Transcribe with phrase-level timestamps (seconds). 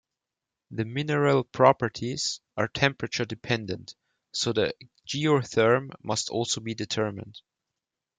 [0.71, 3.93] The mineral properties are temperature-dependent,
[4.31, 4.73] so the
[5.07, 7.39] geotherm must also be determined.